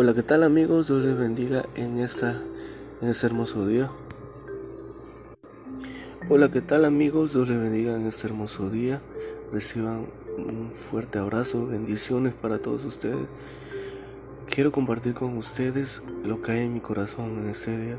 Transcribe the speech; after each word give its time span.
Hola, 0.00 0.14
¿qué 0.14 0.22
tal 0.22 0.44
amigos? 0.44 0.86
Dios 0.86 1.02
les 1.02 1.18
bendiga 1.18 1.64
en, 1.74 1.98
esta, 1.98 2.40
en 3.02 3.08
este 3.08 3.26
hermoso 3.26 3.66
día. 3.66 3.90
Hola, 6.28 6.52
¿qué 6.52 6.60
tal 6.60 6.84
amigos? 6.84 7.32
Dios 7.32 7.48
les 7.48 7.58
bendiga 7.58 7.96
en 7.96 8.06
este 8.06 8.28
hermoso 8.28 8.70
día. 8.70 9.02
Reciban 9.52 10.06
un 10.36 10.70
fuerte 10.70 11.18
abrazo, 11.18 11.66
bendiciones 11.66 12.32
para 12.32 12.60
todos 12.60 12.84
ustedes. 12.84 13.26
Quiero 14.48 14.70
compartir 14.70 15.14
con 15.14 15.36
ustedes 15.36 16.00
lo 16.22 16.42
que 16.42 16.52
hay 16.52 16.60
en 16.60 16.74
mi 16.74 16.80
corazón 16.80 17.36
en 17.40 17.48
este 17.48 17.76
día. 17.76 17.98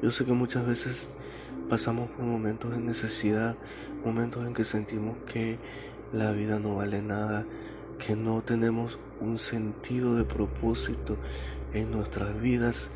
Yo 0.00 0.10
sé 0.10 0.24
que 0.24 0.32
muchas 0.32 0.66
veces 0.66 1.10
pasamos 1.68 2.08
por 2.12 2.24
momentos 2.24 2.70
de 2.70 2.80
necesidad, 2.80 3.56
momentos 4.06 4.46
en 4.46 4.54
que 4.54 4.64
sentimos 4.64 5.18
que 5.30 5.58
la 6.14 6.32
vida 6.32 6.58
no 6.58 6.76
vale 6.76 7.02
nada, 7.02 7.44
que 7.98 8.16
no 8.16 8.42
tenemos 8.42 8.98
un 9.20 9.38
sentido 9.38 10.14
de 10.14 10.24
propósito 10.24 11.16
en 11.72 11.90
nuestras 11.90 12.40
vidas. 12.40 12.90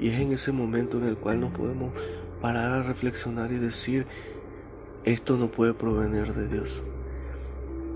Y 0.00 0.08
es 0.08 0.20
en 0.20 0.32
ese 0.32 0.52
momento 0.52 0.98
en 0.98 1.04
el 1.04 1.16
cual 1.16 1.40
nos 1.40 1.52
podemos 1.52 1.92
parar 2.40 2.72
a 2.72 2.82
reflexionar 2.82 3.52
y 3.52 3.58
decir 3.58 4.06
esto 5.04 5.36
no 5.36 5.50
puede 5.50 5.74
provenir 5.74 6.34
de 6.34 6.48
Dios. 6.48 6.84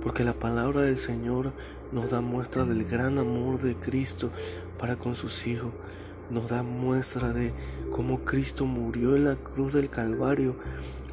Porque 0.03 0.25
la 0.25 0.35
palabra 0.35 0.83
del 0.83 0.97
Señor 0.97 1.53
nos 1.93 2.11
da 2.11 2.21
muestra 2.21 2.65
del 2.65 2.85
gran 2.85 3.19
amor 3.19 3.61
de 3.61 3.75
Cristo 3.77 4.31
para 4.79 4.97
con 4.97 5.15
sus 5.15 5.47
hijos 5.47 5.73
nos 6.33 6.49
da 6.51 6.63
muestra 6.63 7.33
de 7.33 7.53
cómo 7.91 8.21
Cristo 8.25 8.65
murió 8.65 9.17
en 9.17 9.25
la 9.25 9.37
cruz 9.37 9.73
del 9.73 9.91
Calvario 9.91 10.57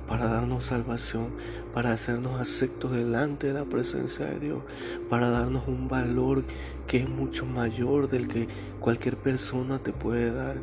para 0.07 0.25
darnos 0.25 0.65
salvación, 0.65 1.27
para 1.71 1.91
hacernos 1.91 2.41
aceptos 2.41 2.91
delante 2.91 3.47
de 3.47 3.53
la 3.53 3.65
presencia 3.65 4.25
de 4.25 4.39
Dios, 4.39 4.63
para 5.07 5.29
darnos 5.29 5.67
un 5.67 5.87
valor 5.87 6.45
que 6.87 6.97
es 6.97 7.07
mucho 7.07 7.45
mayor 7.45 8.07
del 8.07 8.27
que 8.27 8.47
cualquier 8.79 9.17
persona 9.17 9.77
te 9.77 9.93
puede 9.93 10.33
dar. 10.33 10.57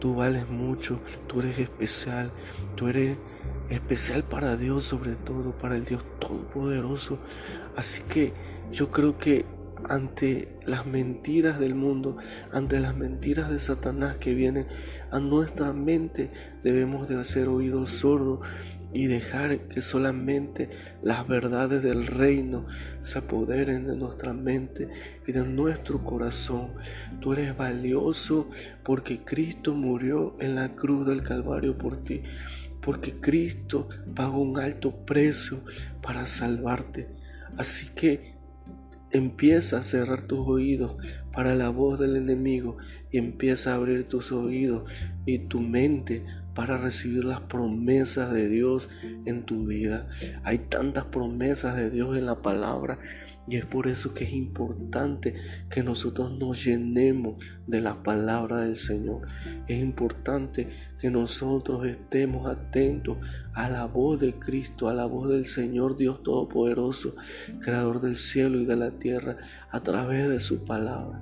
Tú 0.00 0.16
vales 0.16 0.50
mucho, 0.50 1.00
tú 1.26 1.40
eres 1.40 1.58
especial, 1.58 2.30
tú 2.76 2.88
eres 2.88 3.16
especial 3.70 4.22
para 4.22 4.58
Dios 4.58 4.84
sobre 4.84 5.14
todo, 5.14 5.52
para 5.52 5.76
el 5.76 5.86
Dios 5.86 6.04
Todopoderoso. 6.18 7.18
Así 7.76 8.02
que 8.02 8.34
yo 8.70 8.90
creo 8.90 9.16
que 9.16 9.46
ante 9.88 10.56
las 10.66 10.86
mentiras 10.86 11.58
del 11.58 11.74
mundo, 11.74 12.16
ante 12.52 12.80
las 12.80 12.96
mentiras 12.96 13.50
de 13.50 13.58
Satanás 13.58 14.16
que 14.18 14.34
vienen 14.34 14.66
a 15.10 15.20
nuestra 15.20 15.72
mente, 15.72 16.30
debemos 16.62 17.08
de 17.08 17.18
hacer 17.18 17.48
oídos 17.48 17.90
sordos 17.90 18.40
y 18.92 19.06
dejar 19.06 19.68
que 19.68 19.82
solamente 19.82 20.70
las 21.02 21.26
verdades 21.26 21.82
del 21.82 22.06
reino 22.06 22.66
se 23.02 23.18
apoderen 23.18 23.86
de 23.86 23.96
nuestra 23.96 24.32
mente 24.32 24.88
y 25.26 25.32
de 25.32 25.44
nuestro 25.46 26.04
corazón. 26.04 26.72
Tú 27.20 27.32
eres 27.32 27.56
valioso 27.56 28.50
porque 28.82 29.24
Cristo 29.24 29.74
murió 29.74 30.36
en 30.40 30.56
la 30.56 30.74
cruz 30.74 31.06
del 31.06 31.22
Calvario 31.22 31.78
por 31.78 31.98
ti, 31.98 32.22
porque 32.80 33.20
Cristo 33.20 33.88
pagó 34.14 34.40
un 34.40 34.58
alto 34.58 35.04
precio 35.06 35.60
para 36.02 36.26
salvarte. 36.26 37.08
Así 37.56 37.88
que 37.94 38.39
Empieza 39.12 39.78
a 39.78 39.82
cerrar 39.82 40.22
tus 40.22 40.46
oídos 40.46 40.96
para 41.32 41.54
la 41.54 41.68
voz 41.68 41.98
del 41.98 42.16
enemigo 42.16 42.76
y 43.10 43.18
empieza 43.18 43.72
a 43.72 43.76
abrir 43.76 44.08
tus 44.08 44.32
oídos 44.32 44.90
y 45.26 45.38
tu 45.38 45.60
mente 45.60 46.24
para 46.54 46.76
recibir 46.76 47.24
las 47.24 47.40
promesas 47.40 48.32
de 48.32 48.48
Dios 48.48 48.90
en 49.24 49.44
tu 49.44 49.66
vida. 49.66 50.08
Hay 50.42 50.58
tantas 50.58 51.06
promesas 51.06 51.76
de 51.76 51.90
Dios 51.90 52.16
en 52.16 52.26
la 52.26 52.42
palabra 52.42 52.98
y 53.50 53.56
es 53.56 53.64
por 53.64 53.88
eso 53.88 54.14
que 54.14 54.24
es 54.24 54.32
importante 54.32 55.34
que 55.70 55.82
nosotros 55.82 56.38
nos 56.38 56.64
llenemos 56.64 57.42
de 57.66 57.80
la 57.80 58.02
palabra 58.02 58.60
del 58.60 58.76
Señor. 58.76 59.26
Es 59.66 59.82
importante 59.82 60.68
que 61.00 61.10
nosotros 61.10 61.84
estemos 61.86 62.46
atentos 62.46 63.18
a 63.54 63.68
la 63.68 63.86
voz 63.86 64.20
de 64.20 64.34
Cristo, 64.34 64.88
a 64.88 64.94
la 64.94 65.06
voz 65.06 65.30
del 65.30 65.46
Señor 65.46 65.96
Dios 65.96 66.22
Todopoderoso, 66.22 67.16
Creador 67.60 68.00
del 68.00 68.16
cielo 68.16 68.60
y 68.60 68.66
de 68.66 68.76
la 68.76 68.92
tierra, 68.92 69.38
a 69.70 69.80
través 69.80 70.28
de 70.28 70.38
su 70.38 70.64
palabra. 70.64 71.19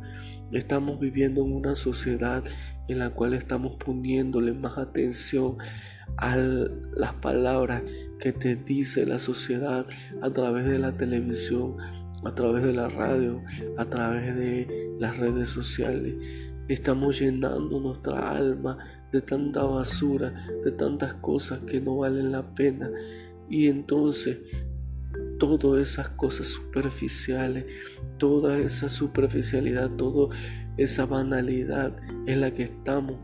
Estamos 0.53 0.99
viviendo 0.99 1.45
en 1.45 1.53
una 1.53 1.75
sociedad 1.75 2.43
en 2.89 2.99
la 2.99 3.11
cual 3.11 3.35
estamos 3.35 3.77
poniéndole 3.77 4.53
más 4.53 4.79
atención 4.79 5.59
a 6.17 6.37
las 6.37 7.15
palabras 7.15 7.83
que 8.19 8.33
te 8.33 8.57
dice 8.57 9.07
la 9.07 9.19
sociedad 9.19 9.87
a 10.23 10.31
través 10.31 10.65
de 10.67 10.79
la 10.79 10.97
televisión, 10.97 11.77
a 12.25 12.35
través 12.35 12.65
de 12.65 12.73
la 12.73 12.89
radio, 12.89 13.43
a 13.77 13.85
través 13.85 14.35
de 14.35 14.97
las 14.99 15.19
redes 15.19 15.51
sociales. 15.51 16.15
Estamos 16.69 17.21
llenando 17.21 17.81
nuestra 17.81 18.31
alma 18.31 18.79
de 19.13 19.23
tanta 19.23 19.63
basura, 19.63 20.35
de 20.65 20.73
tantas 20.73 21.15
cosas 21.15 21.61
que 21.61 21.81
no 21.81 21.99
valen 21.99 22.33
la 22.33 22.55
pena. 22.55 22.91
Y 23.49 23.69
entonces 23.69 24.39
todas 25.39 25.89
esas 25.89 26.11
cosas 26.11 26.49
superficiales, 26.49 27.65
toda 28.19 28.59
esa 28.59 28.89
superficialidad, 28.89 29.91
toda 29.91 30.35
esa 30.77 31.07
banalidad 31.07 31.97
en 32.27 32.41
la 32.41 32.53
que 32.53 32.65
estamos 32.65 33.17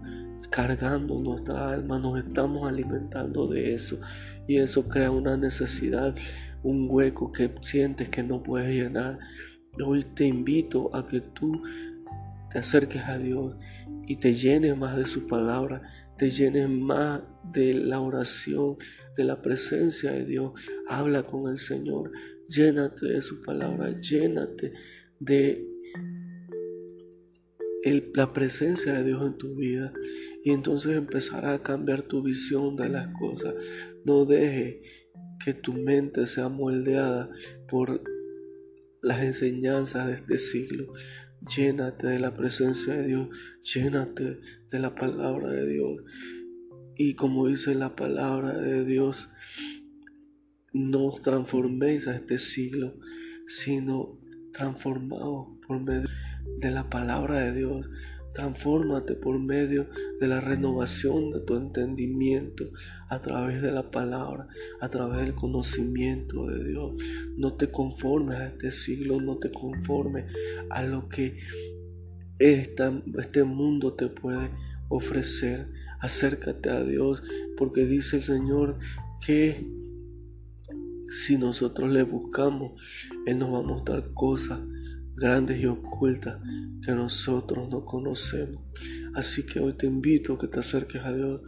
cargando 0.50 1.20
nuestra 1.20 1.70
alma, 1.70 1.98
nos 1.98 2.24
estamos 2.24 2.68
alimentando 2.68 3.48
de 3.48 3.74
eso 3.74 3.98
y 4.46 4.58
eso 4.58 4.88
crea 4.88 5.10
una 5.10 5.36
necesidad 5.36 6.14
un 6.64 6.88
hueco 6.90 7.30
que 7.30 7.54
sientes 7.60 8.08
que 8.08 8.22
no 8.22 8.42
puedes 8.42 8.74
llenar. 8.74 9.18
Hoy 9.84 10.04
te 10.14 10.24
invito 10.24 10.94
a 10.96 11.06
que 11.06 11.20
tú 11.20 11.62
te 12.50 12.58
acerques 12.58 13.02
a 13.04 13.18
Dios 13.18 13.56
y 14.06 14.16
te 14.16 14.34
llenes 14.34 14.76
más 14.76 14.96
de 14.96 15.04
su 15.04 15.26
palabra, 15.26 15.82
te 16.16 16.30
llenes 16.30 16.68
más 16.68 17.20
de 17.52 17.74
la 17.74 18.00
oración, 18.00 18.76
de 19.16 19.24
la 19.24 19.40
presencia 19.42 20.12
de 20.12 20.24
Dios. 20.24 20.52
Habla 20.88 21.24
con 21.24 21.50
el 21.50 21.58
Señor, 21.58 22.10
llénate 22.48 23.06
de 23.06 23.22
su 23.22 23.42
palabra, 23.42 24.00
llénate 24.00 24.72
de 25.20 25.66
la 28.14 28.32
presencia 28.32 28.94
de 28.94 29.04
Dios 29.04 29.22
en 29.26 29.36
tu 29.36 29.56
vida 29.56 29.92
y 30.42 30.52
entonces 30.52 30.96
empezará 30.96 31.54
a 31.54 31.62
cambiar 31.62 32.02
tu 32.02 32.22
visión 32.22 32.76
de 32.76 32.88
las 32.88 33.08
cosas. 33.18 33.54
No 34.04 34.24
deje 34.24 34.82
que 35.44 35.52
tu 35.52 35.74
mente 35.74 36.26
sea 36.26 36.48
moldeada 36.48 37.30
por 37.68 38.02
las 39.02 39.22
enseñanzas 39.22 40.06
de 40.06 40.14
este 40.14 40.38
siglo. 40.38 40.94
Llénate 41.54 42.06
de 42.06 42.18
la 42.18 42.34
presencia 42.34 42.94
de 42.94 43.06
Dios, 43.06 43.28
llénate 43.62 44.40
de 44.70 44.78
la 44.78 44.94
palabra 44.94 45.50
de 45.50 45.68
Dios. 45.68 46.02
Y 46.96 47.14
como 47.14 47.48
dice 47.48 47.74
la 47.74 47.96
palabra 47.96 48.56
de 48.56 48.84
Dios, 48.84 49.28
no 50.72 51.06
os 51.06 51.22
transforméis 51.22 52.06
a 52.06 52.14
este 52.14 52.38
siglo, 52.38 52.94
sino 53.46 54.18
transformados 54.52 55.48
por 55.66 55.80
medio 55.80 56.08
de 56.58 56.70
la 56.70 56.88
palabra 56.88 57.40
de 57.40 57.52
Dios. 57.52 57.90
Transfórmate 58.32 59.14
por 59.14 59.38
medio 59.38 59.88
de 60.20 60.26
la 60.26 60.40
renovación 60.40 61.30
de 61.30 61.40
tu 61.40 61.56
entendimiento 61.56 62.64
a 63.08 63.20
través 63.20 63.62
de 63.62 63.70
la 63.70 63.90
palabra, 63.90 64.48
a 64.80 64.88
través 64.88 65.20
del 65.20 65.34
conocimiento 65.34 66.46
de 66.46 66.64
Dios. 66.64 66.94
No 67.36 67.54
te 67.54 67.70
conformes 67.70 68.38
a 68.38 68.46
este 68.46 68.70
siglo, 68.70 69.20
no 69.20 69.38
te 69.38 69.52
conformes 69.52 70.26
a 70.70 70.82
lo 70.82 71.08
que 71.08 71.38
este 72.38 73.44
mundo 73.44 73.94
te 73.94 74.08
puede 74.08 74.50
ofrecer. 74.88 75.68
Acércate 76.00 76.70
a 76.70 76.82
Dios 76.82 77.22
porque 77.56 77.86
dice 77.86 78.16
el 78.16 78.22
Señor 78.22 78.78
que 79.24 79.66
si 81.08 81.38
nosotros 81.38 81.92
le 81.92 82.02
buscamos, 82.02 82.72
Él 83.26 83.38
nos 83.38 83.52
va 83.52 83.60
a 83.60 83.62
mostrar 83.62 84.12
cosas 84.12 84.60
grandes 85.16 85.60
y 85.60 85.66
ocultas 85.66 86.40
que 86.84 86.92
nosotros 86.92 87.68
no 87.68 87.84
conocemos. 87.84 88.62
Así 89.14 89.44
que 89.44 89.60
hoy 89.60 89.74
te 89.74 89.86
invito 89.86 90.34
a 90.34 90.38
que 90.38 90.48
te 90.48 90.60
acerques 90.60 91.02
a 91.02 91.12
Dios 91.12 91.40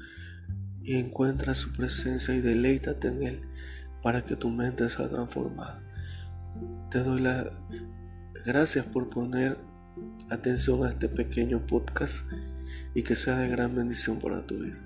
y 0.82 0.94
encuentres 0.94 1.58
su 1.58 1.72
presencia 1.72 2.34
y 2.34 2.40
deleítate 2.40 3.08
en 3.08 3.22
Él 3.22 3.40
para 4.02 4.24
que 4.24 4.36
tu 4.36 4.50
mente 4.50 4.88
sea 4.88 5.08
transformada. 5.08 5.82
Te 6.90 7.00
doy 7.00 7.20
las 7.20 7.48
gracias 8.44 8.86
por 8.86 9.10
poner 9.10 9.58
atención 10.30 10.84
a 10.86 10.90
este 10.90 11.08
pequeño 11.08 11.66
podcast 11.66 12.24
y 12.94 13.02
que 13.02 13.16
sea 13.16 13.38
de 13.38 13.48
gran 13.48 13.74
bendición 13.74 14.18
para 14.18 14.46
tu 14.46 14.58
vida. 14.58 14.78